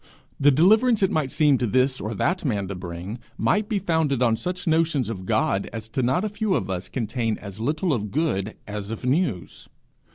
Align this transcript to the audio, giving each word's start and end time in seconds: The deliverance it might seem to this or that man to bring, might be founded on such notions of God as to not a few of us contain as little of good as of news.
The 0.39 0.49
deliverance 0.49 1.03
it 1.03 1.11
might 1.11 1.29
seem 1.31 1.59
to 1.59 1.67
this 1.67 2.01
or 2.01 2.15
that 2.15 2.43
man 2.43 2.67
to 2.69 2.73
bring, 2.73 3.19
might 3.37 3.69
be 3.69 3.77
founded 3.77 4.19
on 4.23 4.35
such 4.35 4.65
notions 4.65 5.09
of 5.09 5.27
God 5.27 5.69
as 5.71 5.87
to 5.89 6.01
not 6.01 6.25
a 6.25 6.29
few 6.29 6.55
of 6.55 6.71
us 6.71 6.89
contain 6.89 7.37
as 7.37 7.59
little 7.59 7.93
of 7.93 8.09
good 8.09 8.55
as 8.65 8.89
of 8.89 9.05
news. 9.05 9.69